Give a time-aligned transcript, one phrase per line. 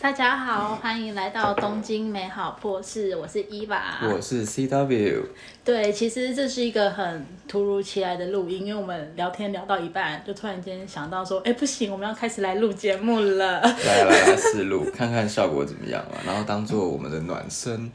[0.00, 3.98] 大家好，欢迎来到东京美好破事，我是伊娃。
[4.02, 5.24] 我是 CW。
[5.64, 13.60] 对，其实这是一个很突如其来的录音，因为我们聊天聊到一半，就突然间想到说，哎，不行，我们要开始来录节目了。
[13.60, 17.90] 来来来试录，看看效果怎么样嘛，然后当做我们的暖身。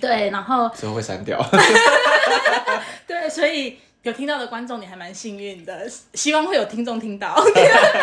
[0.00, 1.38] 对，然后之后会删掉。
[3.06, 7.36] 对，所以有听到的观众，你还蛮幸运的，希望会有听众听到。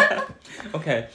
[0.71, 1.07] OK。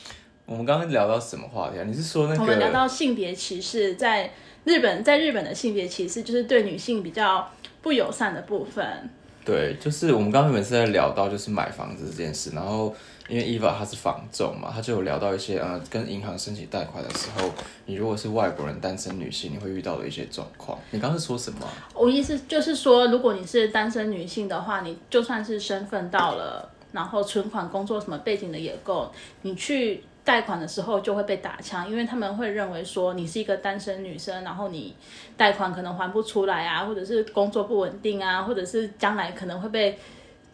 [0.47, 1.85] 我们刚刚聊到什么话题啊？
[1.85, 2.43] 你是说那个？
[2.43, 4.31] 我们聊到性别歧视，在
[4.65, 9.09] 日本，在日本的性别歧视就是对女性比较不友善的部分。
[9.43, 12.95] 对，就是我们刚刚原本是在聊到就是买房子这件事，然后
[13.27, 17.51] 因为 Eva 她是房仲嘛，她就有聊到一些呃，跟银行申请贷款的时候，
[17.87, 20.79] 你如果是外国人单身女性，你会遇到的一些状况。
[20.91, 21.61] 你刚刚是说什么？
[21.95, 30.03] 我意思就是说，如果你是单身女性的话，你就算是身份到了，然后存款、工作什么背景的也够，你去。
[30.25, 34.97] 贷款的时候就会被打枪，因为他们会认为说你是一个单身女生，然后你
[35.37, 39.99] 贷款可能还不出来啊，或者是工作不稳定啊，或者是将来可能会被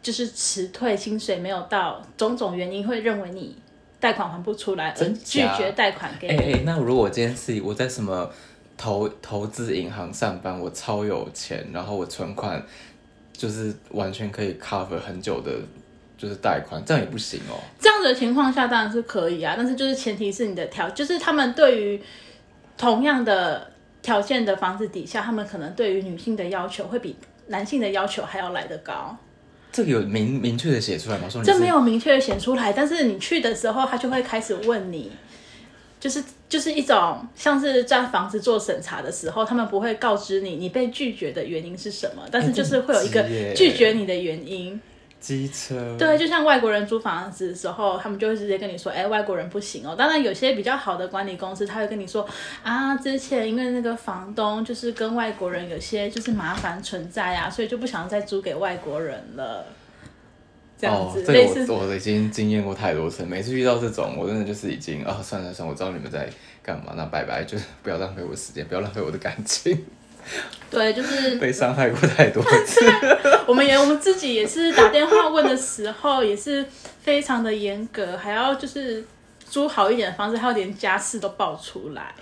[0.02, 3.56] 就是辞退，薪水没有到，种种原因会认为你
[4.00, 6.26] 贷款还不出来而拒绝贷款给。
[6.26, 8.28] 哎哎，那如果我今天是我在什么
[8.76, 12.60] 投投资银行上班，我超有钱，然后我存款
[13.32, 15.52] 就是完全可以 cover 很久的。
[16.20, 17.56] 就是贷款，这样也不行哦。
[17.78, 22.02] 这样子的情况下当然是可以啊，但是就是前提是你的条，就是他们对于
[22.76, 23.70] 同样的
[24.02, 29.16] 条件的房子底下，他们可能对于女性的要求会比男性的要求还要来得高。
[29.72, 31.26] 这个有明明确的写出来吗？
[31.26, 35.10] 说这没有明确的写出来，但是你去的时候，他就会开始问你，
[35.98, 43.22] 就是就是一种像是在房子做审查的时候，他们不会告知你你被拒绝的原因是什么，但是就是会有一个
[43.54, 44.78] 拒绝你的原因。
[45.20, 52.26] 机车对，就像外国人租房子的时候，他们就会直接跟你说：“哎，外国人不行哦。”当然，有些比较好的管理公司，他会跟你说
[52.64, 59.64] ：“啊，之前因为那个房东就是跟外国人有些就是麻烦存在啊，所以就不想再租给外国人了。”
[60.80, 66.26] 这样子，类似我已经经验过太多次，每次遇到这种，我真的就是已经啊，算了算了，我知道你们在
[66.62, 69.84] 干嘛，那拜拜，就是不要浪费我时间，不要浪费我的感情。
[70.70, 72.80] 对，就是 被伤害过太多次。
[73.46, 76.64] 我们也我们自己也是打电话问的时候，也是
[77.02, 79.04] 非常的严格，还要就是
[79.48, 82.14] 租好一点的房子，还有连家事都报出来。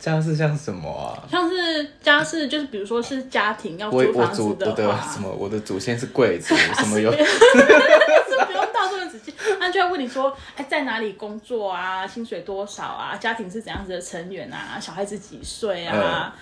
[0.00, 1.14] 家事像什么啊？
[1.30, 12.04] 像是家事，就是比如说是家庭要租房子的话，什么我的祖先是贵族，什么有，是不用到这么仔细，那就要问你说，哎，在哪里工作啊？
[12.04, 13.16] 薪水多少啊？
[13.16, 14.76] 家庭是怎样子的成员啊？
[14.80, 16.34] 小孩子几岁啊？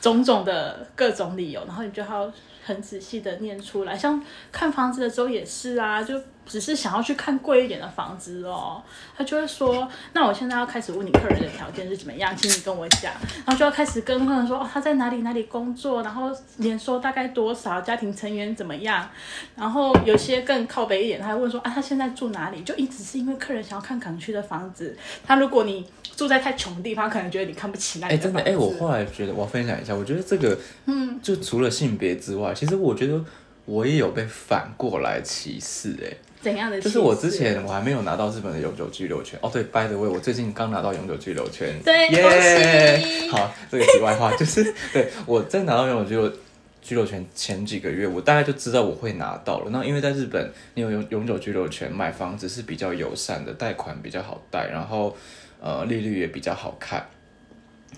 [0.00, 2.32] 种种的各种理由，然后你就要
[2.64, 3.96] 很仔细的念出来。
[3.96, 8.82] 像看房子的时候也是啊，就只是想要去看贵一点的房子哦，
[9.16, 13.12] 他就会说：“那我现在要开始问你客人的条件是怎么样，请你跟我讲。”
[13.46, 19.08] 然后就要开始跟客人说：“哦，他在哪里哪里工作，然后年收大概多少，家庭成员怎么样。”
[19.54, 24.96] 然后有些更靠北一点，他还问说：“啊，他现在住哪里？”就一直是因为客人想要看港区的房子。
[25.24, 25.86] 他如果你
[26.20, 30.54] 住在太穷的地方，可能觉得你看不起那哎，真的哎，我后来觉得我要分享一下，我觉得这个，
[30.84, 33.18] 嗯，就除了性别之外，其实我觉得
[33.64, 36.12] 我也有被反过来歧视哎。
[36.42, 36.78] 怎样的？
[36.78, 39.48] 就是我之前我还没有拿到日本的永久居留权哦。
[39.50, 41.74] 对，by the way，我最近刚拿到永久居留权。
[41.82, 43.30] 对，耶！
[43.30, 46.32] 好，这个题外话就是， 对我在拿到永久居留
[46.82, 49.70] 居留权前几个月，我大概就知道我会拿到了。
[49.70, 55.16] 那因为在日本，你有永永久居留权，买房子是比较友善的，贷款比较好贷，然后。
[55.60, 57.06] 呃，利率也比较好看，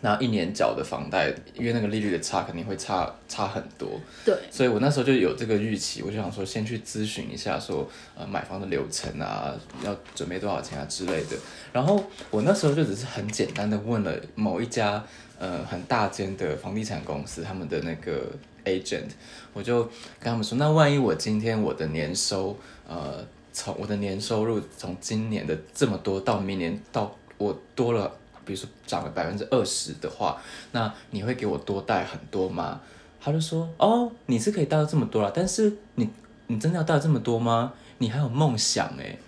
[0.00, 4.00] 然后一年缴的房贷，因为那个利率的差肯定会差差很多。
[4.24, 11.36] 对，所以我那时候就有这个预期，我就想说先去咨询一下，说呃买房的流程啊，要准备多少钱啊之类的。
[11.72, 15.04] 然后我那时候就只是很简单的问了某一家
[15.38, 18.26] 呃很大间的房地产公司他们的那个
[18.64, 19.10] agent，
[19.52, 19.84] 我就
[20.18, 22.58] 跟他们说，那万一我今天我的年收
[22.88, 28.10] 呃从我的年收入从今年的这么多到明年到我多了，
[28.44, 30.40] 比如说涨了百分之二十的话，
[30.72, 32.80] 那你会给我多贷很多吗？
[33.20, 36.08] 他就说，哦，你是可以贷到这么多了，但是你
[36.46, 37.72] 你真的要贷这么多吗？
[37.98, 39.18] 你还有梦想诶，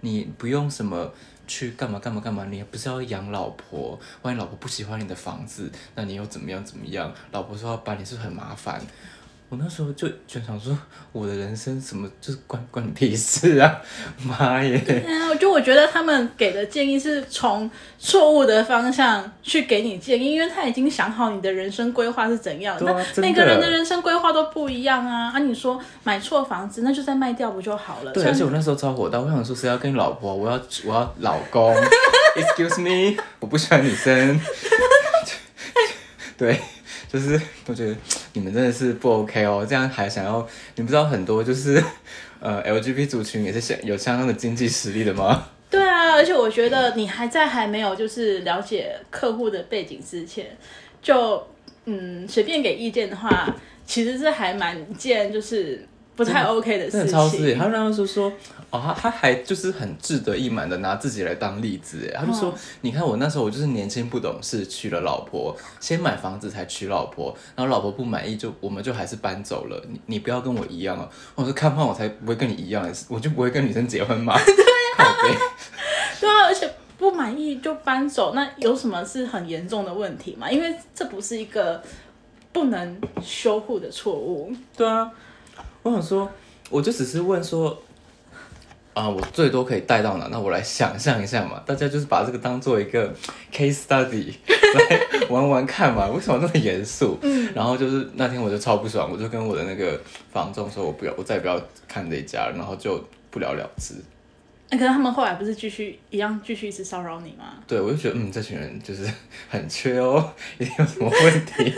[0.00, 1.10] 你不用什么
[1.46, 3.98] 去干嘛干嘛干嘛，你不是要养老婆？
[4.22, 7.12] 万一老婆不喜欢你的房子，那你又怎么样怎么样？
[7.32, 8.82] 老婆说要搬，你是很麻烦。
[9.50, 10.76] 我那时候就就想说，
[11.10, 13.80] 我的人生什么就是关关你屁事啊！
[14.22, 14.78] 妈耶！
[15.06, 22.76] 嗯，就我觉得他们给的建议是从错误的方向去给你建议，因为他已经想好你的人生规划是怎样。
[22.80, 25.32] 那每个人的人生规划都不一样啊！
[25.34, 28.12] 啊，你说买错房子，那就再卖掉不就好了？
[28.12, 31.74] 对，而且我那时候超火大，我想说谁要跟你老婆，我要我要老公，
[32.36, 34.38] excuse me，我不喜欢女生。
[36.36, 36.60] 对，
[37.10, 37.96] 就是 我觉得
[38.34, 40.46] 你们真的是不 OK 哦，这样还想要，
[40.76, 41.82] 你不知道很多就是
[42.40, 45.48] 呃 LGBT 族群也是相有相当的经济实力的吗？
[45.70, 50.46] 对啊，而且我觉得你还在还没有就是了解客户的背景之前，
[51.02, 51.46] 就
[51.84, 53.54] 嗯随便给意见的话，
[53.86, 55.86] 其实是还蛮见就是
[56.18, 57.56] 不太 OK 的真事的超市，情。
[57.56, 58.28] 他那时候说，
[58.70, 75.14] 哦，他他还就是很志得意满的拿自己来当例子，哎他就说，你看我那时候我就是年轻不懂事，娶了老婆，先买房子才娶老婆，然后老婆不满意就我们就还是搬走了，你你不要跟我一样哦，我说看胖我才不会跟你一样，我就不会跟女生结婚嘛， 对啊、
[76.20, 76.68] 对啊，而且
[76.98, 80.50] 不满意就搬走，那有什么是很严重的问题吗？
[80.50, 81.80] 因为这不是一个
[82.52, 84.52] 不能修复的错误。
[84.76, 85.08] 对啊，
[85.88, 86.30] 我想说，
[86.70, 87.82] 我就只是问说。
[88.94, 90.26] 啊，我最多可以带到哪？
[90.28, 93.14] 那我来想象一下嘛，大家就是把这个当做一个
[93.52, 94.32] case study
[94.74, 96.08] 来玩玩看嘛。
[96.08, 97.16] 为什么那么严肃？
[97.22, 100.00] 嗯，然后就是那天我就超不爽，我就跟我的那个
[100.32, 103.00] 房仲说，我不要，我再也不要看这一家了，然后就
[103.30, 103.94] 不了了之。
[104.70, 107.54] 那可是他们后来不是继续一样继续一直骚扰你吗？
[107.66, 109.10] 对，我就觉得，嗯，这群人就是
[109.48, 111.74] 很缺哦，一定有什么问题。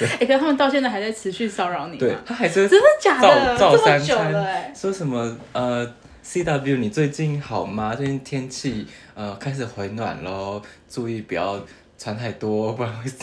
[0.20, 2.18] 哎、可是他们到现在还在持续骚扰你对吗？
[2.26, 3.56] 他还是真的假的？
[3.56, 5.94] 照照这么久三餐说什么呃
[6.24, 7.94] ，CW 你最近好吗？
[7.94, 11.64] 最近天气呃开始回暖喽，注意不要
[11.96, 13.08] 穿太多，不然会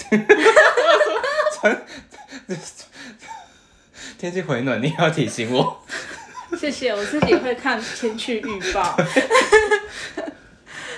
[1.60, 1.82] 穿。
[4.18, 5.84] 天气回暖，你也要提醒我。
[6.58, 8.96] 谢谢，我自己会看天气预报。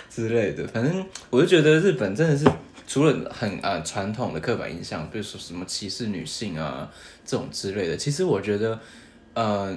[0.10, 2.46] 之类的，反正我就觉得日本真的是
[2.88, 6.92] 除了很呃传统的刻板印象，比如说什么歧视女性啊
[7.26, 8.80] 这种之类的，其实我觉得
[9.34, 9.76] 呃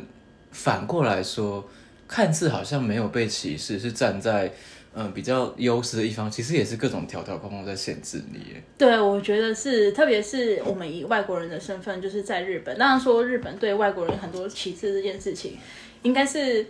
[0.50, 1.66] 反过来说，
[2.06, 4.52] 看似好像没有被歧视，是站在
[4.98, 8.62] 嗯、呃比较优势的一方，其实也是各种条条框框在限制你耶。
[8.78, 12.76] 对，我觉得是，特别是我们以外国人的身份，就是在日本。
[12.78, 15.58] 当然说日本对外国人很多歧视这件事情，
[16.02, 16.66] 应该是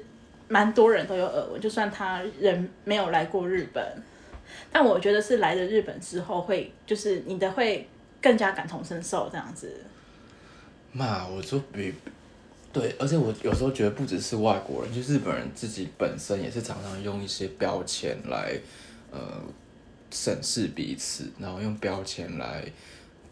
[0.49, 3.85] 蛮多人都有耳闻，就算他人没有来过日本，
[4.73, 7.89] 但我觉得是来了日本之后会，就是你的会
[8.21, 9.73] 更加感同身受这样子。
[10.93, 11.95] 嘛，我说比
[12.79, 18.53] 对，而且我有时候觉得不只是外国人，就日本人自己本身也是常常用一些标签来
[19.11, 19.19] 呃
[20.11, 22.63] 审视彼此，然后用标签来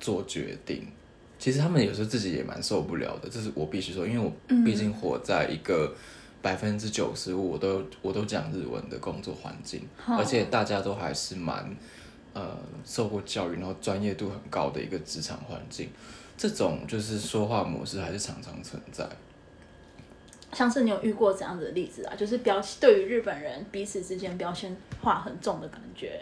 [0.01, 0.87] 做决定。
[1.39, 4.33] 其实他们有时候自己也蛮受不了的，这是我必须说，因为我
[4.65, 5.95] 毕竟活在一个
[6.41, 11.77] 百分之九十五我都我都讲日文的工作环境，而且大家都还是蛮
[12.33, 12.57] 呃
[12.87, 15.91] 受过教育，然后专业度很高的一个职场环境。
[16.37, 19.07] 这种就是说话模式还是常常存在。
[20.55, 26.21] 像是你有遇过这样子的例子啊，就是标对于日本人彼此之间标签化很重的感觉。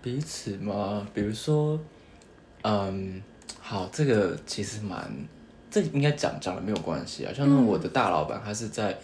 [0.00, 1.06] 彼此吗？
[1.12, 1.78] 比如说，
[2.62, 3.20] 嗯，
[3.60, 5.12] 好，这个其实蛮，
[5.70, 7.32] 这应该讲讲了没有关系啊。
[7.34, 8.96] 像是我的大老板，他是在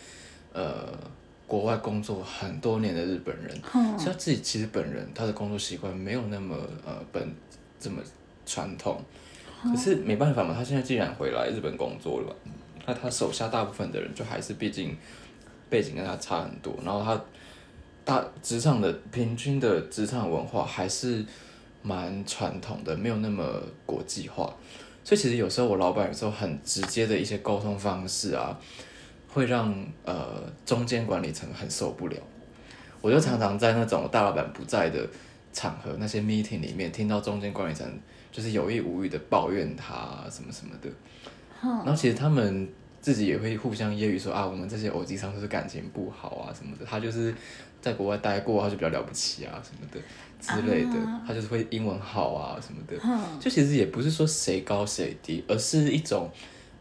[0.52, 0.96] 呃
[1.46, 7.28] 国外工作很多年的日本人，嗯所以他自己其实本人他的工作习惯没有那么呃本
[7.80, 8.00] 这么
[8.46, 9.02] 传统，
[9.62, 12.52] 可是没办法嘛，他现在既然回来日本工作了嘛，
[12.86, 14.96] 那他手下大部分的人就还是毕竟
[15.70, 17.20] 背景跟他差很多，然后他
[18.04, 21.24] 大职场的平均的职场文化还是
[21.82, 24.54] 蛮传统的，没有那么国际化，
[25.02, 28.58] 所以其实有时候我老板有时候很直接的一些沟通方式啊，
[29.28, 29.74] 会让
[30.04, 32.16] 呃中间管理层很受不了。
[33.00, 35.06] 我就常常在那种大老板不在的
[35.52, 37.86] 场合，那些 meeting 里面听到中间管理层
[38.32, 40.88] 就是有意无意的抱怨他、什么什么的，
[41.62, 42.68] 然后其实他们
[43.00, 47.34] 自己也会互相揶揄说啊，我们这些偶机上都是感情不好啊什么的，他就是
[47.80, 50.00] 在国外待过，他就比较了不起啊什么的
[50.40, 50.96] 之类的，
[51.26, 52.96] 他就是会英文好啊什么的，
[53.40, 56.30] 就其实也不是说谁高谁低，而是一种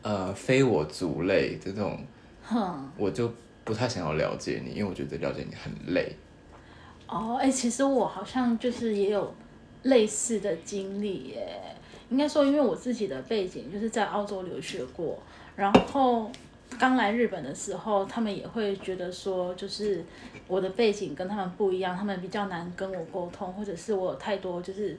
[0.01, 2.00] 呃非我族类的这种，
[2.44, 3.32] 哼，我就
[3.63, 6.13] 不太想要了解你，因为我觉得了解你很累。
[7.08, 9.36] 哦，哎、其实我好像就是也有
[9.84, 11.73] 类似的经历耶。
[12.13, 15.17] 应该说，因为我自己的背景就是在澳洲留学过，
[15.55, 16.32] 然后
[16.77, 20.05] 刚来日本的时候，他们也会觉得说，就是
[20.48, 24.96] 我的背景跟他们不一样，他们比较难跟我沟通，或者是我有太多就是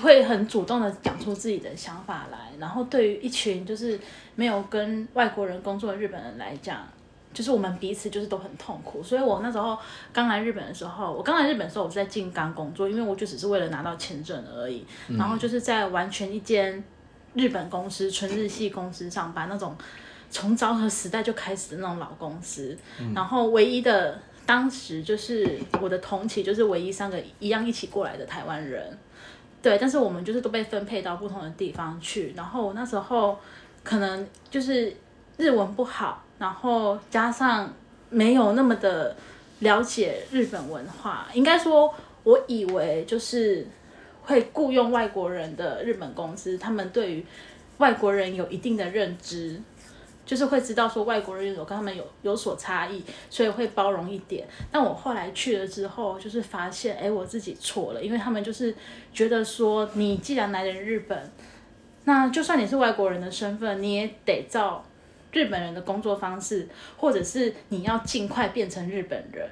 [0.00, 4.00] 会很主动的讲出自己的想法来，然后对于一群就是
[4.34, 6.88] 没有跟外国人工作的日本人来讲，
[7.34, 9.02] 就是我们彼此就是都很痛苦。
[9.02, 9.76] 所以我那时候
[10.12, 14.86] 刚来日本的时候，我刚来日本的时候，我是在静冈工作，因为我就只是为了拿到签证而已，
[15.18, 16.82] 然后就是在完全一间
[17.34, 19.76] 日本公司、纯日系公司上班，那种
[20.30, 22.78] 从昭和时代就开始的那种老公司，
[23.14, 24.18] 然后唯一的。
[24.46, 28.98] 当时就是我的同期，就是唯一三个一样一起过来的台湾人，
[29.62, 32.34] 对，但是我们就是都被分配到不同的地方去。
[32.36, 33.40] 然后我那时候
[33.82, 34.94] 可能就是
[35.38, 37.72] 日文不好，然后加上
[38.10, 39.16] 没有那么的
[39.60, 43.66] 了解日本文化，应该说我以为就是
[44.22, 47.26] 会雇佣外国人的日本公司，他们对于
[47.78, 49.60] 外国人有一定的认知。
[50.26, 54.48] 就是会知道说外国人有跟他们有有所差异，所以会包容一点。
[54.72, 58.74] 但我后来去了之后，就是发现，哎，我自己错了，因为他们就是
[59.12, 61.30] 觉得说，你既然来了日本，
[62.04, 64.82] 那就算你是外国人的身份，你也得照
[65.34, 69.46] 日本人的工作方式，或者是你要尽快变成日本人。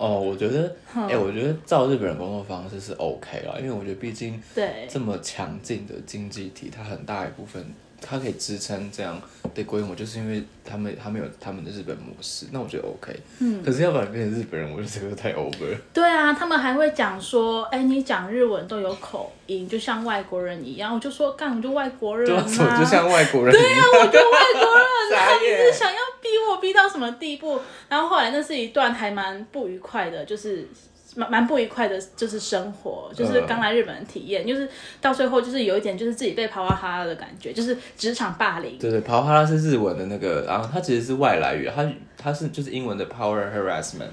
[0.00, 7.64] 哦，我觉得，哎，我觉得照日本人工作方式是 OK 啦，因为我觉得毕竟对这么强劲的经济体，它很大一部分。
[8.02, 9.20] 它可以支撑这样
[9.54, 13.14] 的规模，就是因为他们他们有他们的日本模式，那我觉得 OK。
[13.40, 13.62] 嗯。
[13.62, 15.76] 可是要不然变成日本人，我就觉得太 over。
[15.92, 20.94] 对啊，他们还会讲说，哎，你讲日文都有口音，就像外国人一样。
[20.94, 22.42] 我就说，干，我就外国人啊。
[22.48, 23.52] 对啊，就像外国人。
[23.52, 24.86] 对啊，我就外国人。
[25.12, 26.19] 他你是想要逼
[26.50, 27.60] 我逼到什么地步？
[27.88, 30.68] 然后后来那是一段还蛮不愉快的，就是。
[31.16, 34.68] 蛮蛮不愉快的，就是生活，就是刚来日本的体验，就是
[35.00, 38.78] 到最后就是有一点就是自己被抛哈拉的感觉，就是职场霸凌。
[38.78, 41.84] 对对，抛哈拉是日文的那个，然后它其实是外来语，它
[42.16, 44.06] 它是就是英文的 power harassment，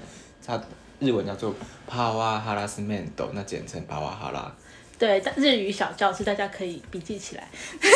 [0.44, 0.60] 它
[0.98, 1.54] 日文叫做
[1.88, 4.52] power harassment，那简称 power 哈拉。
[4.98, 7.48] 对，日语小教室大家可以笔记起来。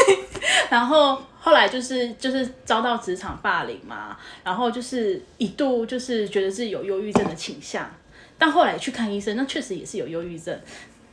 [0.70, 7.90] 然后后来就是就是遭到职场霸凌嘛，然后就是一度就是觉得自己有忧郁症的倾向。
[8.38, 10.58] 但后来去看医生，那确实也是有忧郁症。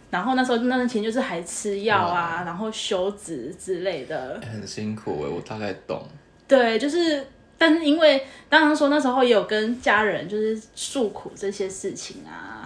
[0.10, 6.04] 然后那时候那钱就是还吃药啊，然后休止之类的，很辛苦哎，我大概懂。
[6.48, 7.24] 对，就是，
[7.60, 12.59] 但是因为刚刚说那时候也有跟家人就是诉苦这些事情啊。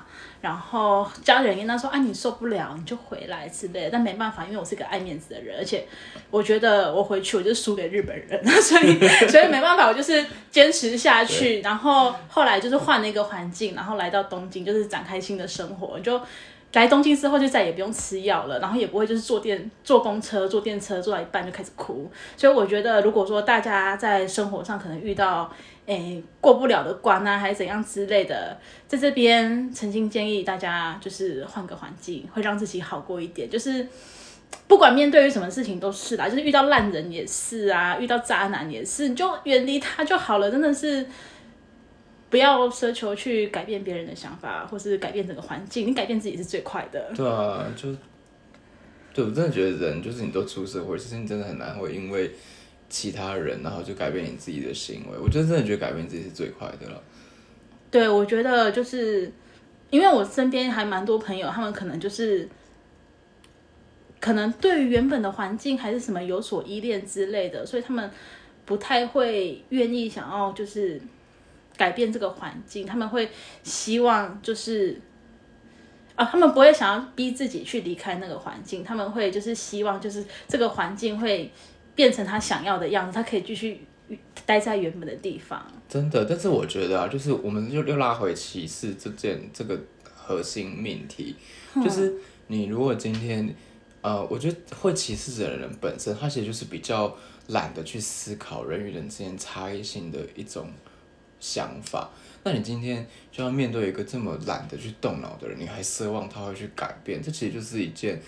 [0.44, 5.88] 然后家人跟他说：“啊，你受不了你就回来之类的。”但没办法，因为我是个爱面子的人，而且
[6.30, 9.00] 我觉得我回去我就输给日本人，所以
[9.32, 11.62] 所以没办法，我就是坚持下去。
[11.62, 15.98] 然后后来就是换了一个环境，然后来到东京，就是展开新的生活。
[16.02, 16.20] 就
[16.82, 22.10] 来东京之后，就再也不用吃药了，然后也不会就是坐电坐公车坐电车坐到一半就开始哭。
[22.36, 25.52] 所以我觉得，如果说大家在生活上可能遇到，
[25.86, 33.48] 诶，过不了的关啊，还是怎样之类的，在这边曾经建议大家就是换个环境，会让自己好过一点。
[33.48, 33.88] 就是
[34.68, 40.50] 不管面对于什么事情都是啦，就是遇到烂人也是啊，遇到渣男也是，你就远离他就好了。
[40.50, 41.06] 真的是
[42.34, 47.12] 不要奢求去改变别人的想法，或是改变整个环境，你改变自己是最快的。
[47.16, 47.96] 对啊，就
[49.14, 52.32] 对我真的觉得人就是你都出社会，其实你真的很难会因为。
[52.90, 55.18] 其他人，然后就改变你自己的行为。
[55.18, 57.02] 我就真的觉得改变自己是最快的了。
[57.90, 59.32] 对，我觉得就是
[59.90, 62.48] 因为我身边还蛮多朋友，他们可能就是
[64.20, 68.12] 可能对于原本的环境还是什么有所依恋之类的，所以他们
[68.64, 71.02] 不太会愿意想要就是
[71.78, 72.86] 改变这个环境。
[72.86, 73.30] 他们会
[73.64, 75.00] 希望就是
[76.16, 81.52] 啊，他们不会想要逼自己去离开那个环境，他们会就是希望就是这个环境会。
[81.96, 83.86] 变成他想要的样子，他可以继续
[84.48, 85.64] 待在原本的地方。
[85.88, 91.36] 真的，但是我觉得啊，就是我们又又拉回歧视这件这个核心命题，
[91.76, 92.12] 就是
[92.48, 93.56] 你如果今天
[94.02, 97.16] 呃，我觉得会歧视的人本身，他其实就是比较
[97.50, 100.68] 懒得去思考人与人之间差异性的一种
[101.44, 102.10] 想法。
[102.46, 108.22] 那你今天就要面对一个这么懒得去动脑的人，你还奢望他会去改变，这其实就是一件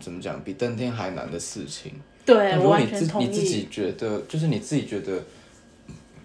[0.00, 1.92] 怎么讲，比登天还难的事情。
[2.24, 5.22] 对，如果你自你自己觉得，就是你自己觉得，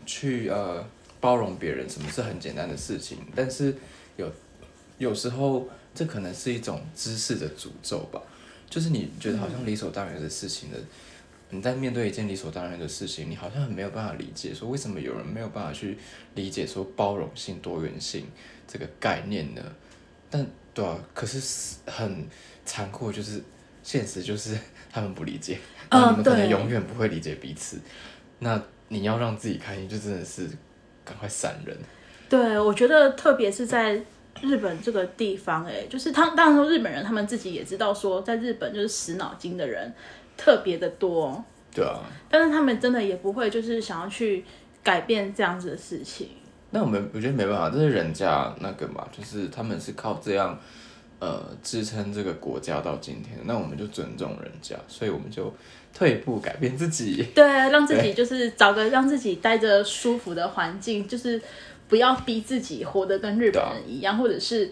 [0.06, 0.84] 去呃
[1.20, 3.76] 包容别人，什么是很简单的事情，但是
[4.18, 4.32] 有
[4.98, 8.22] 有时候这可能是一种知识的诅咒吧。
[8.70, 10.78] 就是你觉得好像理所当然的事情的，
[11.52, 15.98] 你在面对一件理所当然的事情，你好像很没有办法理解，说为什么有人没有办法去
[16.36, 18.26] 理解说包容性、多元性
[18.68, 19.62] 这个概念呢？
[20.30, 22.26] 但对啊，可是很
[22.66, 23.42] 残酷，就是
[23.84, 24.58] 现实就是
[24.90, 25.60] 他们不理解。
[25.90, 27.78] 啊，你们可能永远不会理解彼此。
[28.40, 30.50] 那你要让自己开心，就真的是
[31.04, 31.78] 赶快闪人。
[32.30, 34.02] 对，我觉得特别是在
[34.42, 39.94] 日本这个地方，哎，就是他当然说日本人他们自己也知道说，在日本就是死脑筋的人
[40.44, 42.00] 特别的多，对啊。
[42.28, 44.44] 但是他们真的也不会就是想要去
[44.82, 46.30] 改变这样子的事情。
[46.72, 50.58] 那我们我觉得没办法，这是人家那个嘛，就是他们是靠这样
[51.20, 55.54] 呃支撑这个国家到今天，那我们就尊重人家，所以我们就
[55.94, 61.40] 退一步改变自己，对，让自己就是找个让自己待着舒服的环境，就是
[61.88, 64.72] 不要逼自己活得跟日本人一样，或者是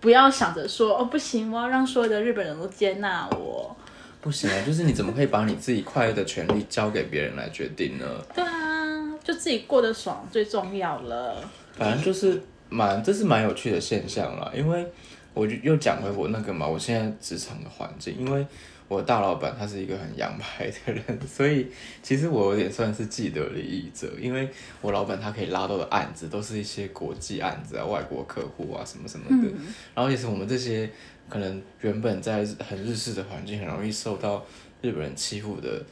[0.00, 3.76] 不要想着说哦不行，我要让所有的日本人都接纳我。
[4.20, 8.04] 不行啊，就是你怎么可以把你自己快乐的权利交给别人来决定呢？
[8.34, 11.42] 对啊，就自己过得爽最重要了。
[11.74, 14.52] 反正就是蛮，这是蛮有趣的现象啦。
[14.54, 14.86] 因为
[15.32, 18.46] 我就又讲回我那个嘛，我现在职场的环境，因为
[18.88, 21.68] 我大老板他是一个很洋派的人，所以
[22.02, 24.50] 其实我有点算是既得利益者，因为
[24.82, 29.48] 我老板他可以拉到的案子都是一些国际案子啊、外国客户啊什么什么的，
[29.94, 30.90] 然后也是我们这些。
[31.30, 34.44] 可能原本在很日式的环境，很容易受到
[34.82, 35.82] 日本人欺负的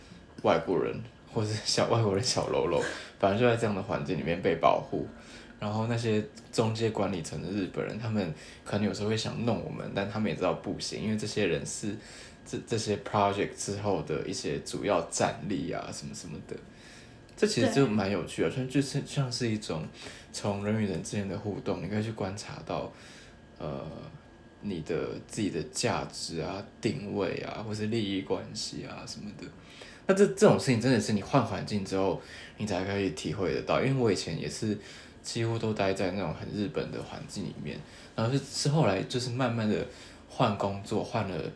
[0.43, 0.95] 外国人，
[1.33, 2.83] 或是小外国人小喽啰，
[3.21, 5.07] 反正就在这样的环境里面被保护。
[5.61, 11.97] 然后那些中介管理层的日本人，他们可能有时候会想弄我们，但他们也知道不行，因为这些人是
[12.45, 16.57] 这这些 project 之后的一些主要战力啊，什么什么的。
[17.37, 19.87] 这其实就蛮有趣的，所以就是像是一种
[20.33, 22.93] 从人与人之间的互动，你可以去观察到，
[23.59, 23.87] 呃。
[24.61, 24.95] 你的
[25.27, 29.47] 自己的价值啊、定位啊，或是利益关系啊什么的，
[30.07, 32.21] 那这这种事情真的是你换环境之后，
[32.57, 33.81] 你才可以体会得到。
[33.81, 34.77] 因为我以前也是
[35.23, 37.79] 几乎都待在那种很日本的环境里面，
[38.17, 39.87] 然后是是后来就是慢慢的
[40.29, 41.53] 换工作，换了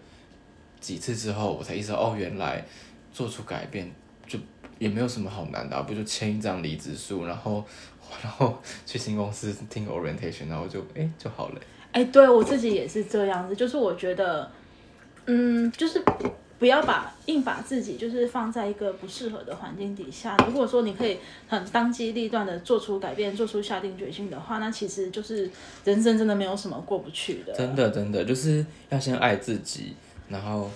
[0.80, 2.64] 几次之后，我才意识到哦，原来
[3.12, 3.90] 做出改变
[4.26, 4.38] 就
[4.78, 7.64] 也没有什么好难的，不就签一张离职书，然后
[8.22, 11.60] 然后去新公司听 orientation，然后就哎就好了。
[11.92, 14.50] 哎，对我自己也是这样子，就是我觉得，
[15.26, 16.02] 嗯，就是
[16.58, 20.36] 不要把硬把自己就是放在一个不适合的环境底下。
[20.46, 21.18] 如果说你可以
[21.48, 25.50] 很当机立断的做出改变，做出下定决心的话，那其实就是
[25.84, 27.52] 人生真的没有什么过不去的。
[27.52, 29.94] 真的，真的就是要先爱自己，
[30.28, 30.70] 然后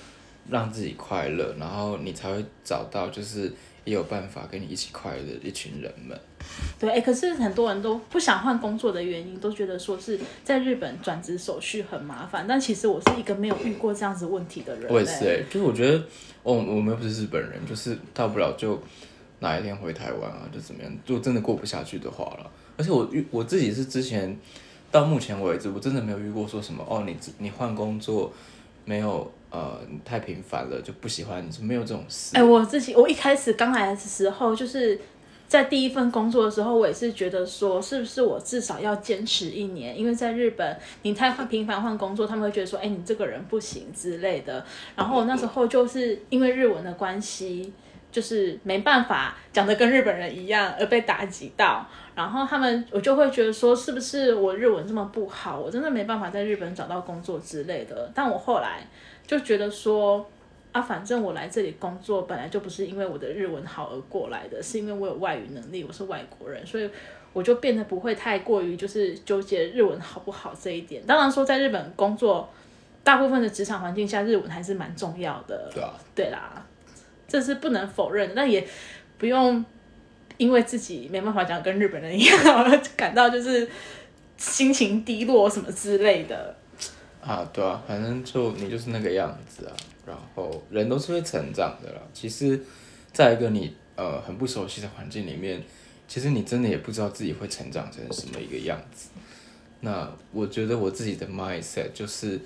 [0.51, 3.53] 让自己快乐，然后你才会找到就是
[3.85, 6.19] 也有办法跟你一起快乐的一群人们。
[6.79, 12.47] 对，哎，可是很多人都不想换工作的原因，都觉得说是在日本转职手续很麻烦。
[12.49, 14.93] 但其实我是一个没有遇过这样子问题的人。
[14.93, 15.99] 我也是，哎，就是我觉得，
[16.43, 18.81] 哦，我们又不是日本人，就是大不了就
[19.41, 22.51] 哪一天回台湾啊，就怎么样，就真的过不下去的话了。
[22.77, 24.39] 而且我遇我自己是之前
[24.93, 28.33] 到目前为止，我真的没有遇过说什么哦，你你换工作
[28.85, 32.37] 没有呃太频繁了就不喜欢你，是没有这种事。
[32.37, 34.99] 哎，我自己我一开始刚来的时候就是。
[35.49, 39.97] 在第一份工作的时候，我也是觉得说，是不是我至少要坚持一年？
[39.97, 44.67] 因为在日本，你太频繁换工作，他们会觉得说，哎，你这个人不行之类的。
[44.97, 47.73] 然后那时候就是因为日文的关系，
[48.17, 51.87] 就是没办法讲的跟日本人一样，而被打击到。
[52.15, 58.11] 然后他们，我就会觉得说，是不是我日文这么不好，我真的没办法在日本找到工作之类的。
[58.15, 58.81] 但我后来
[59.27, 60.27] 就觉得说。
[60.73, 66.91] 啊，反正我来这里工作本来就不是因为我的日文好而过来的，是因为我有外语能力，我是外国人，所以
[67.33, 71.03] 我就变得不会太过于就是纠结日文好不好这一点。
[71.07, 72.47] 当然说在日本工作，
[73.03, 75.71] 大部分的职场环境下，日文还是蛮重要的。
[75.73, 76.63] 对啊，对啦，
[77.29, 78.67] 这是不能否认，但也
[79.19, 79.65] 不用
[80.37, 83.69] 因为自己没办法讲跟日本人一样，感到就是
[84.37, 86.55] 心情低落什么之类的。
[87.21, 89.73] 啊，对啊，反正就你就是那个样子啊。
[90.07, 92.01] 然后人都是会成长的啦。
[92.15, 92.61] 其实，
[93.13, 95.61] 在一个你呃很不熟悉的环境里面，
[96.07, 99.09] 其实你真的也不知道自己会成长成什么一个样子。
[99.81, 102.41] 那我觉得我自己的 mindset 就是，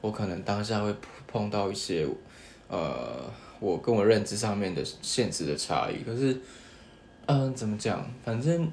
[0.00, 0.94] 我可能当下会
[1.26, 2.06] 碰到一些
[2.68, 3.30] 呃
[3.64, 6.04] 我跟我认知上面的现实的差异。
[6.04, 6.38] 可是，
[7.26, 8.08] 嗯，怎么讲？
[8.24, 8.70] 反正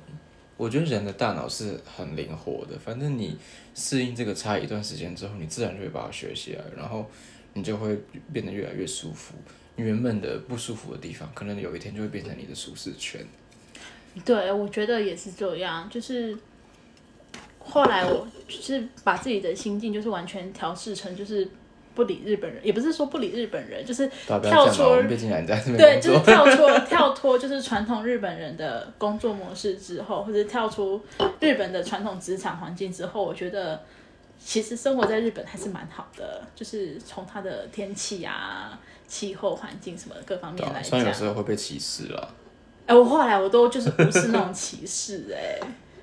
[0.57, 2.77] 我觉得人的大脑是很灵活的。
[2.77, 3.37] 反正你
[3.73, 6.63] 适应这个差异一段时间之后，你自然就会把它学起来。
[6.75, 7.09] 然后。
[7.53, 7.99] 你就会
[8.31, 9.33] 变得越来越舒服，
[9.75, 13.19] 你原本的不舒服的地方，可能有一天就会变成你的舒适圈。
[14.23, 15.89] 对，我觉得也是这样。
[15.89, 16.33] 就是
[17.59, 21.45] 后来我就是把自己的心境，就是完全调试成就是
[21.95, 25.01] 不理日本人，也不是说不理日本人，就是跳脱。
[25.77, 31.01] 对，就是跳脱跳脱，就是传统日本人的工作模式之后，或者跳出
[31.39, 33.81] 日本的传统职场环境之后，我觉得。
[34.43, 38.75] 其实生活在日本还是蛮好的，就是从它的天气啊、
[39.07, 40.83] 气候环境什么各方面来讲。
[40.83, 42.33] 虽然有时候会被歧视了。
[42.87, 45.59] 哎，我后来我都就是不是那种歧视哎。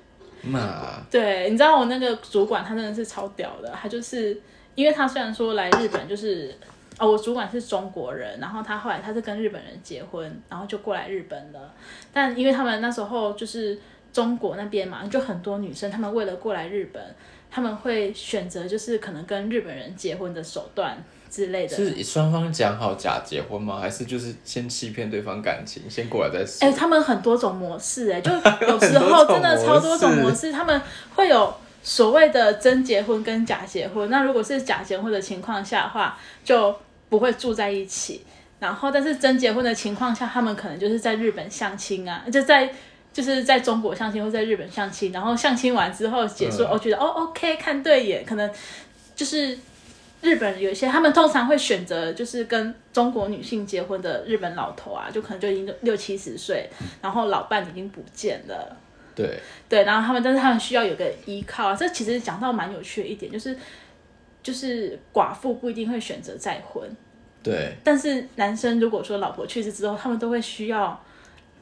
[0.53, 4.41] 那对，你知道我那个主管他真的是超屌的，他就是
[4.79, 6.55] 因为他虽然说来日本就是
[6.97, 11.73] 哦，我主管是中国人，然后他后来他是跟日本人结婚，然后就过来日本了。
[12.13, 13.77] 但因为他们那时候就是
[14.13, 17.03] 中国那边嘛，就很多女生，她们为了过来日本，
[17.51, 20.97] 他们会选择就是可能跟日本人结婚的手段
[21.29, 21.75] 之类的。
[21.75, 23.79] 是双方讲好假结婚吗？
[23.81, 26.65] 还是就是先欺骗对方感情，先过来再说？
[26.65, 30.81] 哎、他们很多种模式、哎，就有时候真的 超多种模式，他们
[31.13, 34.09] 会有所谓的真结婚跟假结婚。
[34.09, 36.75] 那如果是假结婚的情况下的话，就
[37.09, 38.25] 不会住在一起。
[38.59, 42.69] 然后，但是真结婚的情况下，他们可能就是在日本相亲啊，就在
[43.13, 48.51] 就是在中国相亲或在日本相亲，然后相亲完之后结束，嗯我、觉得哦 OK 看对眼，可能
[49.15, 49.57] 就是
[50.21, 56.69] 日本有一些，他们通常会选择就是跟中国女性结婚的日本老头啊，就可能就已经六七十岁，
[57.01, 58.75] 然后老伴已经不见了。
[59.19, 61.75] 对，对，然后他们，但是他们需要有个依靠啊。
[61.75, 63.57] 这其实讲到蛮有趣的一点，就是
[64.41, 66.89] 就是寡妇不一定会选择再婚，
[67.43, 70.97] 对，但是男生如果说老婆去世之后，他们都会需要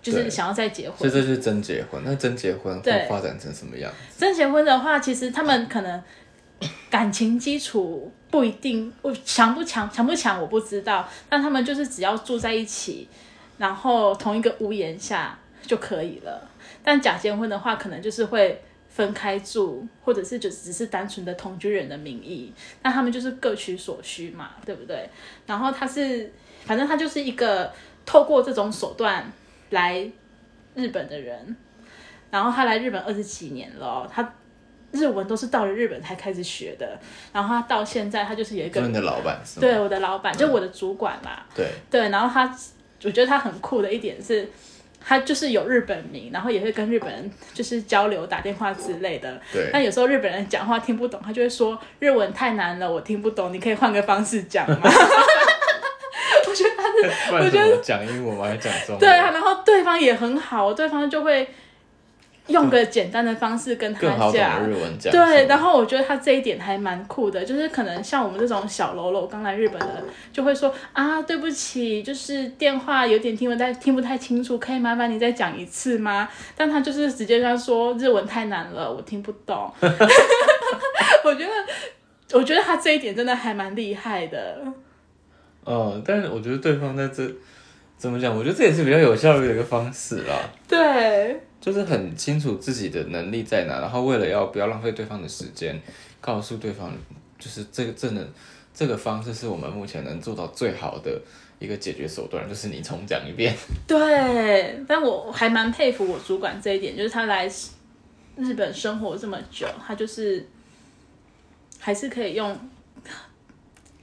[0.02, 1.12] 就是想要再结所婚以。
[1.12, 2.00] 这就是真结婚。
[2.06, 3.92] 那真结婚会对发展成什么样？
[4.16, 6.04] 真结婚的话，其实他们可能
[6.90, 13.08] 感情基础不一定，我强不强强不强我不知道，但他们就是只要住在一起，
[13.58, 16.50] 然后同一个屋檐下就可以了。
[16.84, 22.52] 但假结婚的话，可能就是会分开住，或者是就只是单纯的同居人的名义，
[22.82, 25.08] 那他们就是各取所需嘛，对不对？
[25.46, 26.32] 然后他是，
[26.66, 27.72] 反正他就是一个
[28.06, 29.30] 透过这种手段
[29.72, 30.10] 来
[30.74, 31.56] 日本的人，
[32.32, 34.34] 然后他来日本二十几年了哦，他
[34.92, 36.98] 日文都是到了日本才开始学的，
[37.34, 39.40] 然后他到现在他就是有一个你的老板？
[39.60, 42.58] 对我的老板，就我的主管啦，对对，然后他
[43.04, 44.50] 我觉得他很酷的一点是。
[45.08, 49.40] 他就是有日本名，然后也会跟日本人就是交流、打电话之类的。
[49.54, 54.78] 对但有时候日本人讲话听不懂，他就会说日文太难了，我听不懂，你可以换个方式讲吗？
[54.84, 58.48] 我觉得他是 我觉得讲英文吗？
[58.48, 59.00] 还讲中文？
[59.00, 61.48] 对啊，然后对方也很好，对方就会
[62.48, 64.70] 用个简单的方式跟他讲。
[65.02, 76.28] 对，然后我觉得他这一点还蛮酷的，就是可能像我们这种小喽啰刚来日本的，就会说啊，对不起，就是电话有点听不太听不太清楚，可以麻烦你再讲一次吗？
[76.56, 79.72] 但他就是直接跟他说日文太难了，我听不懂。
[81.24, 81.52] 我觉得，
[82.34, 84.62] 我觉得他这一点真的还蛮厉害的。
[85.66, 87.30] 嗯，但是我觉得对方在这
[87.98, 88.36] 怎么讲？
[88.36, 90.36] 我觉得这也是比较有效率的一个方式啦。
[90.68, 95.78] 对，就是很清楚自己的能力在哪，然后为了要不要浪费对方的时间，
[96.22, 96.94] 告诉对方，
[97.38, 98.26] 就是这个真的
[98.74, 101.22] 这个方式是我们目前能做到最好的
[101.60, 103.54] 一个解决手段，就是你重讲一遍。
[103.86, 107.46] 对，但我还蛮佩服我主管这一点，就是他来
[108.38, 110.48] 日本生活这么久，他就是
[111.80, 112.58] 还是可以用，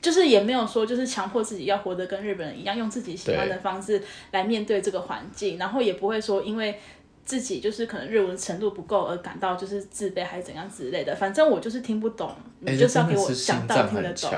[0.02, 6.78] 就是也没有说就是强迫自己要活得跟日本人一样，用自己喜欢的方式来面对这个环境，然后也不会说因为。
[7.24, 12.30] 自己就是可能日文程度不够而感到就是自卑还是怎样之类的，反正我就是听不懂，
[12.66, 14.30] 哎你就是要给我讲到听得懂。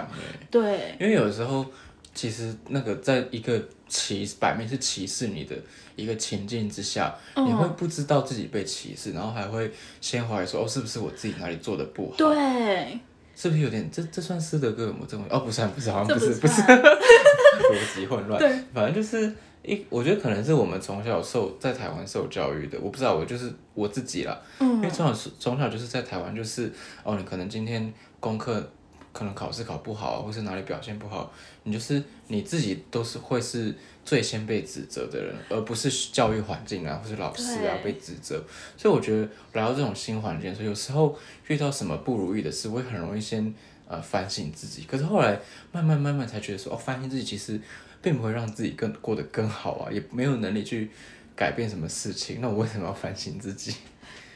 [0.51, 1.67] 对，因为有时候
[2.15, 5.57] 其实那个在一个歧摆明是歧视你的
[5.97, 9.71] 一个情境之下，你会不知道自己被歧视，然后还会
[10.01, 12.99] 先怀疑说哦是不是我自己哪里做的不好，对，
[13.35, 15.37] 是不是有点这这算斯德哥尔摩症候群？
[15.37, 19.33] 哦不是啊不是好像不是不是算逻辑混乱，对，反正就是
[19.67, 28.71] 一，我觉得可能是我们从小受在台湾受教育的，我不知道，我就是我自己啦，嗯因为从小从小就是在台湾，就是哦，你可能今天功课
[29.13, 31.33] 可能考试考不好，或是哪里表现不好，
[31.65, 33.75] 你就是你自己都是会是
[34.05, 38.43] 最先被指责的人，而不是教育环境啊，或是老师啊被指责。
[38.77, 43.53] 所以我觉得来到这种新环境，所以有时候遇到什么不如意的事，我会很容易先
[43.89, 44.85] 呃反省自己。
[44.85, 45.41] 可是后来
[45.73, 47.59] 慢慢慢慢才觉得说，哦，反省自己其实
[48.07, 50.89] 并不会让自己更过得更好啊，也没有能力去
[51.35, 52.39] 改变什么事情。
[52.41, 53.75] 那我为什么要反省自己？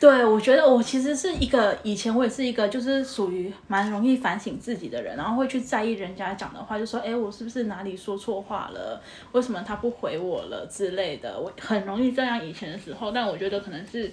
[0.00, 9.00] 对，我觉得我其实是一个以前我也是一个就是属于蛮容易反省自己的人，然后会去在意人家讲的话，就说哎，我是不是哪里说错话了？
[9.30, 11.38] 为什么他不回我了之类的？
[11.38, 14.12] 我很容易这样以前的时候，但我觉得可能是，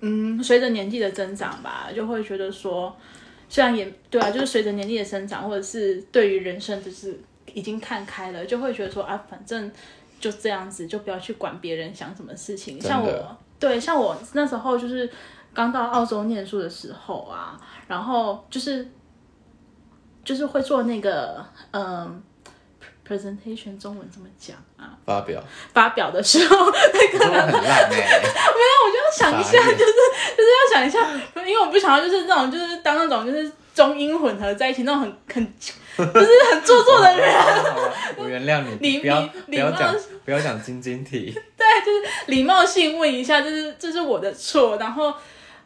[0.00, 2.96] 嗯，随着年纪的增长吧，就会觉得说，
[3.48, 7.16] 虽然也对啊，就是随着年纪的增长，或者是对于人生就是
[7.56, 9.72] 已经看开了，就会觉得说啊，反正
[10.20, 12.78] 就这样子，就不要去管别人想什么事情。
[12.78, 15.10] 像我，对，像我那时候就是
[15.54, 18.86] 刚到澳洲念书的时候啊，然后就是
[20.22, 22.22] 就是会做那个嗯。
[23.08, 24.98] presentation 中文怎么讲啊？
[25.04, 25.40] 发表，
[25.72, 29.92] 发表的时候，那个中文很烂 哎、我就要想一下，就是
[30.36, 35.54] 就是要想一下，因为我不想要就是那种就是当那种就是中英混合在一起那种很很
[35.96, 37.34] 就是很做作的人，
[38.16, 41.34] 我原谅你，你不要礼不要讲不要讲晶晶体，
[42.26, 44.76] 礼貌性问一下，就是这是我的错。
[44.76, 45.14] 然后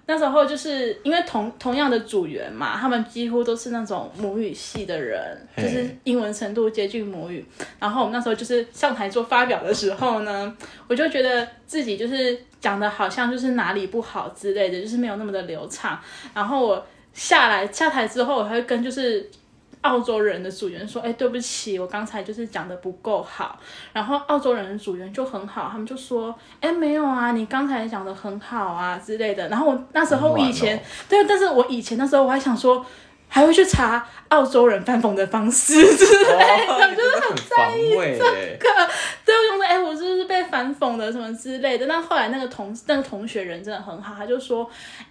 [0.07, 7.45] 那时候就是因为同同样的组员嘛，他们几乎都是那种母语系的人，就是英文程度接近母语。
[7.79, 15.99] 然后我们那时候就是上台做发表的时候呢， 我就觉得自己就是讲的好像就是哪里不好之类的，就是没有那么的流畅。
[16.35, 19.29] 然后我下来下台之后，我还会跟就是。
[19.83, 23.59] 澳洲人的组员说：“哎、对不起，我刚才就是讲的不够好。”
[23.93, 32.85] 然后澳洲人的组员就很好，他们就说：“哎，没有啊，你刚才讲的很好啊之类的。”然后我那时候我以前、哦对，但是我以前那时候我还想说，
[33.31, 36.25] 还会去查澳洲人反讽的方式 之类
[36.67, 38.59] 的，哦，你真的很防卫耶，对，
[39.35, 41.87] 我想说，哎，我是不是被反讽的什么之类的？
[41.87, 44.69] 但后来那个同那个同学人真的很好，他就说，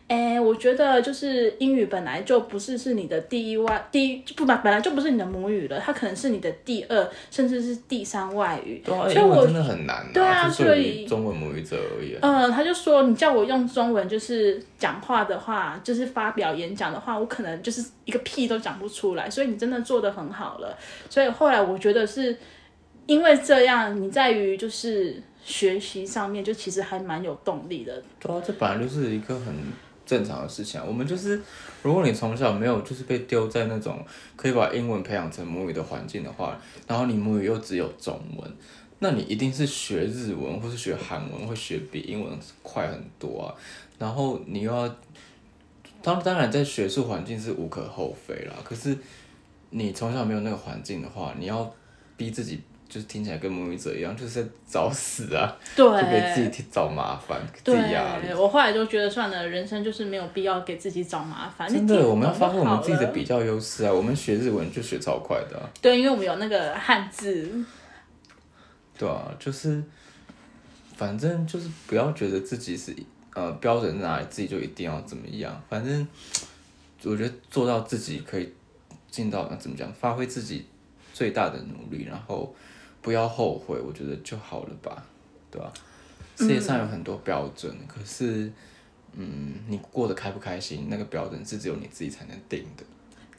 [0.08, 8.82] 哎，我觉得就是英语本来就不是是你的第一外第一不本本来就不是你的母语了，它可能是你的第二甚至是第三外语。
[8.86, 19.30] 对啊，所以我真的很难、啊，对啊所以中文母语者而言，呃，他就说你叫我用中文就是讲话的话，就是发表演讲的话，我可能就是一个屁都讲不出来。
[19.30, 20.76] 所以你真的做的很好了。
[21.10, 22.36] 所以后来我觉得是
[23.06, 28.04] 因为这样，你在于就是学习上面就其实还蛮有动力的。
[28.20, 29.54] 对啊，这本来就是一个很
[30.06, 30.82] 正常的事情。
[30.86, 31.40] 我们就是，
[31.84, 34.04] 如果你从小没有就是被丢在那种
[34.36, 38.52] 可以把英文培养成母语的环境的话，然后你母语又只有中文，
[39.00, 43.54] 那你一定是学日文或是学韩文会学比英文快很多啊。
[44.00, 44.88] 然后你又要，
[46.02, 48.98] 当当然在学术环境是无可厚非啦，可是
[49.70, 51.74] 你从小没有那个环境的话，你要
[52.18, 52.62] 逼自己。
[52.90, 58.34] 就是听起来跟母语者一样，就是在找死啊， 对，就给自己添找麻烦，给自己压力。
[58.34, 61.72] 我后来就觉得算了，人生就是没有必要给自己找麻烦。
[61.72, 63.94] 真的，我们要发挥我们自己的比较优势啊！
[63.94, 67.64] 我们学日文就学超快的、啊，对，因为我们有那个汉字。
[68.98, 69.84] 对啊，就是
[70.96, 72.92] 反正就是不要觉得自己是
[73.40, 75.62] 呃标准在哪里，自己就一定要怎么样。
[75.70, 76.08] 反正
[77.04, 78.52] 我觉得做到自己可以
[79.10, 80.66] 尽到怎么讲，发挥自己
[81.14, 82.54] 最大的努力，然后
[83.02, 85.04] 不要后悔，我觉得就好了吧，
[85.50, 85.72] 对吧、
[86.38, 88.52] 世界上有很多标准，可是。
[89.14, 92.84] 嗯，你过得开不开心，那个标准是只有你自己才能定的。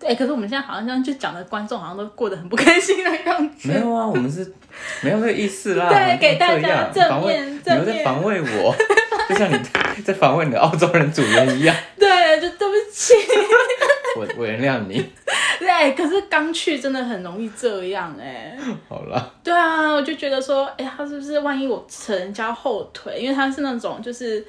[0.00, 3.68] 对，可是我们现在好像这样就讲的观众好像都过得很不开心的样子。
[3.68, 4.52] 没有啊，我们是
[5.00, 5.88] 没有那个意思啦。
[5.88, 8.74] 对给大家正面你又在防卫我，
[9.30, 9.58] 就像你
[10.02, 11.76] 在访问你的澳洲人主人一样。
[11.98, 13.14] 对，就对不起。
[14.18, 15.04] 我我原谅你。
[15.58, 23.20] 对，可是刚去真的很容易这样哎、好了，对啊，我就觉得说，哎、他是不是万一我扯人家后腿？
[23.20, 24.44] 因为他是那种就是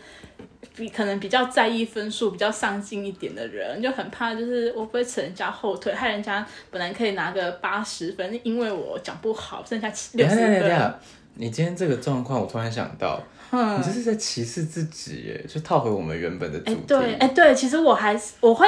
[0.76, 10.94] 比可能比较在意分数、比较上进一点的人，就很怕就是我不会扯人家后腿，害人家本来可以拿个八十分，因为我讲不好，剩下七六十分。
[11.36, 16.82] 你今天这个状况，我突然想到，嗯你这是在歧视自己耶，就套回我们原本的主哎、题。
[16.88, 18.66] 对，哎、对，其实我还是我会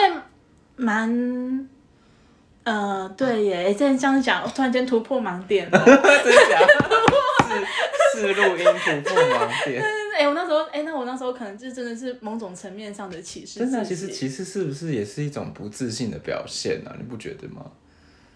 [0.76, 1.70] 蛮。
[2.66, 5.78] 呃，对耶，哎这样这样讲，我突然间突破盲点了。
[5.84, 6.02] 真的
[6.50, 6.68] 假的？
[8.16, 9.84] 是是录音突破盲点。
[10.18, 13.60] 哎、我那时候，哎、那我那时候可能就真的是某种层面上的歧视。
[13.60, 16.96] 真的啊，其实歧视是不是也是一种不自信的表现呢、啊？
[16.98, 17.66] 你不觉得吗？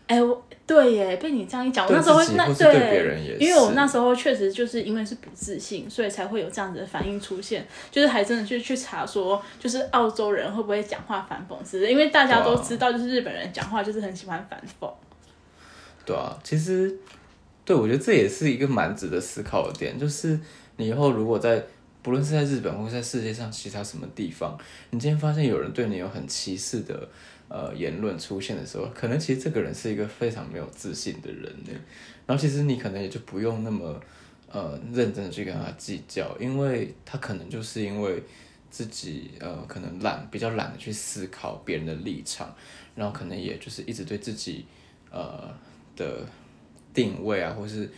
[0.07, 14.89] 哎、我对耶，被你这样一讲，我那时候那对别人也是因为我那时候确实就是因为是不自信，所以才会有这样子的反应出现，就是还真的去去查说，就是澳洲人会不会讲话反讽之类的，因为大家都知道，就是日本人讲话就是很喜欢反讽。
[16.05, 16.93] 对啊，其实
[17.63, 20.39] 对我觉得这也是一个蛮值得思考的点，就是
[20.77, 21.61] 你以后如果在
[22.01, 24.57] 不论是在日本或是在世界上其他什么地方，
[24.91, 27.07] 你今天发现有人对你有很歧视的
[27.49, 31.71] 呃言论出现的时候，可能其实这个人是一个非常没有自信的人呢。
[32.25, 33.99] 然后其实你可能也就不用那么
[34.51, 38.21] 呃认真的去跟他计较，因为他可能就是因为
[38.69, 42.53] 自己呃可能懒，比较懒得去思考别人的立场，
[42.95, 44.65] 然后可能也就是一直对自己
[45.09, 45.49] 呃
[45.95, 46.25] 的
[46.93, 47.89] 定位啊，或是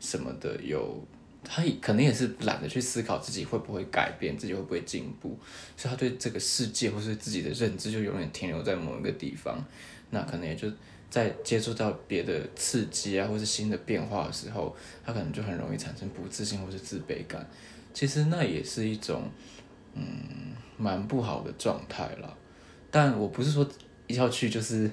[0.00, 1.00] 什么的有，
[1.44, 5.38] 他也可能也是懒得去思考自己会不会改变，自己会不会进步，
[5.76, 9.64] 所以他对这个世界或是自己的认知就永远停留在某一个地方，
[10.10, 10.68] 那可能也就
[11.08, 17.48] 在接触到别的刺激啊，或是新的变化的时候，他可能就很容易产生不自信或是自卑感。
[17.94, 19.30] 其实那也是一种
[19.94, 20.02] 嗯
[20.76, 22.36] 蛮不好的状态啦。
[22.90, 23.68] 但我不是说
[24.08, 24.90] 要去就是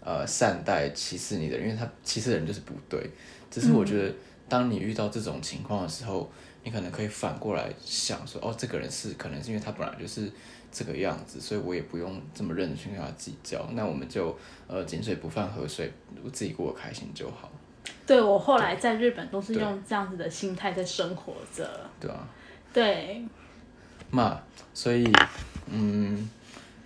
[0.00, 3.10] 呃善待歧视你的人，因为他歧视的人就是不对。
[3.50, 4.14] 只是我觉得，
[4.48, 6.30] 当你遇到这种情况的时候，
[6.62, 10.30] 你可能可以反过来想说，哦，这个人是可能是因为他本来就是
[10.72, 13.66] 这个样子，所以我也不用这么认真去跟他计较。
[13.72, 17.50] 那我们就呃井水不犯河水，我自己过得开心就好。
[18.06, 21.68] 对我后来在日本都是用这样子的心态在生活着。
[22.00, 22.28] 对啊。
[22.72, 23.24] 对。
[24.10, 24.40] 嘛，
[24.72, 25.10] 所以，
[25.66, 26.28] 嗯，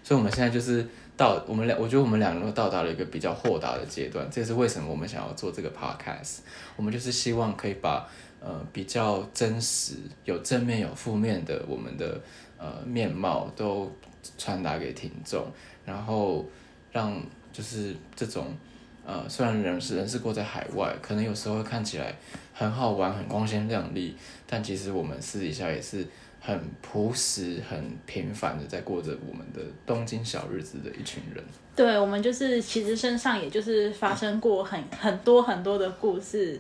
[0.03, 0.87] 所以我们现在就是
[1.19, 4.25] 到我们两，我觉得我们两个都到达了一个比较豁达的阶段。
[4.31, 6.39] 这也是为什么我们想要做这个 podcast。
[6.77, 8.09] 我们就是希望可以把
[8.41, 12.21] 呃比较真实、有正面有负面的我们的
[12.57, 13.93] 呃面貌都
[14.39, 15.45] 传达给听众，
[15.85, 16.47] 然后
[16.93, 17.21] 让
[17.53, 18.57] 就是这种
[19.05, 22.15] 呃虽然人是人是过在海外，可能有时候看起来
[22.55, 26.07] 很好玩、很光鲜亮丽，但其实我们私底下也是。
[26.49, 31.45] 很朴实、很平凡的在过着我们的东京小日子的一群人。
[31.77, 36.59] 对，我们就是其实身上也就是发生过很很多很多的故事。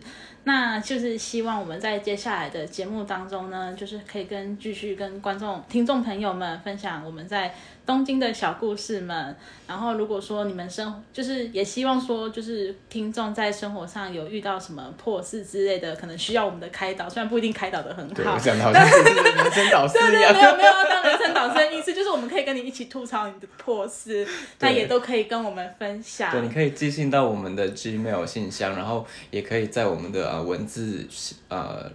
[0.48, 9.36] 那就是希望我们在接下来的节目当中呢，就是可以跟继续跟观众、听众朋友们分享我们在东京的小故事们。
[9.66, 18.32] 然后，如果说你们生，就是也希望说，就是听众在生活上有遇到什么破事之类的，可能需要我们的开导，虽然不一定开导的很好。
[18.32, 20.32] 我讲的好像是人生导师一样。
[20.32, 24.26] 没有没有当人生导师的意思，就是我们可以跟你一起吐槽你的破事，
[24.60, 26.30] 那也都可以跟我们分享。
[26.32, 30.37] 对，你可以寄信到我们的 Gmail 信箱，然后也可以在我们的。
[30.42, 31.06] 文字
[31.48, 31.90] 呃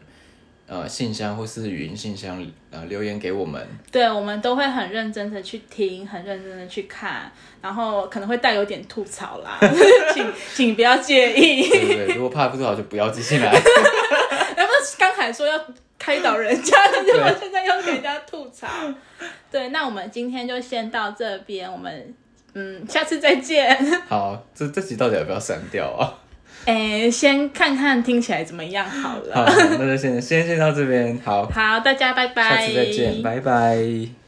[0.66, 9.60] 呃信箱或是语音信箱呃留言给我们，对我们都会很认真的去听，很认真的去看，然后可能会带有点吐槽啦，
[10.14, 10.26] 请
[10.56, 11.68] 请不要介意。
[11.70, 13.52] 对对，如果怕吐槽就不要寄进来。
[14.56, 15.60] 那不是刚才说要
[16.00, 18.68] 开导人家的，结果现在又给人家吐槽。
[19.52, 22.14] 对，那我们今天就先到这边，我们
[22.54, 23.78] 嗯下次再见。
[24.08, 26.23] 好，这这集到底要不要删掉啊？
[26.66, 29.36] 哎，先看看听起来怎么样好了。
[29.36, 29.46] 好，
[29.80, 31.20] 那就先先先到这边。
[31.24, 32.50] 好，好，大家拜拜。
[32.50, 34.23] 下次再见，拜拜。